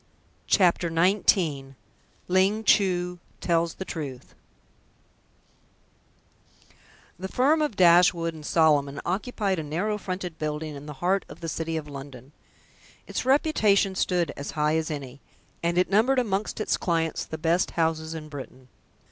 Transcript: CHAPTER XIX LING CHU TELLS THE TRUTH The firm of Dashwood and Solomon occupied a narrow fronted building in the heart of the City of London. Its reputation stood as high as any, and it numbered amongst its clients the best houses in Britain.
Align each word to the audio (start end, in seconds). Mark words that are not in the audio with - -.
CHAPTER 0.47 0.89
XIX 0.89 1.75
LING 2.27 2.63
CHU 2.63 3.19
TELLS 3.39 3.75
THE 3.75 3.85
TRUTH 3.85 4.33
The 7.19 7.27
firm 7.27 7.61
of 7.61 7.75
Dashwood 7.75 8.33
and 8.33 8.43
Solomon 8.43 8.99
occupied 9.05 9.59
a 9.59 9.63
narrow 9.63 9.99
fronted 9.99 10.39
building 10.39 10.73
in 10.73 10.87
the 10.87 10.93
heart 11.05 11.23
of 11.29 11.41
the 11.41 11.47
City 11.47 11.77
of 11.77 11.87
London. 11.87 12.31
Its 13.05 13.25
reputation 13.27 13.93
stood 13.93 14.31
as 14.35 14.49
high 14.57 14.75
as 14.75 14.89
any, 14.89 15.21
and 15.61 15.77
it 15.77 15.91
numbered 15.91 16.17
amongst 16.17 16.59
its 16.59 16.77
clients 16.77 17.23
the 17.23 17.37
best 17.37 17.69
houses 17.77 18.15
in 18.15 18.27
Britain. 18.27 18.69